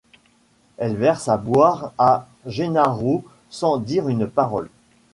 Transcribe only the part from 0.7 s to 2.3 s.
Elle verse à boire à